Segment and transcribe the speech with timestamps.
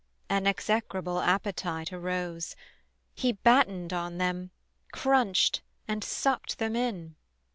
[0.31, 2.55] An execrable appetite arose,
[3.13, 4.49] He battened on them,
[4.91, 7.13] crunched, and sucked them in.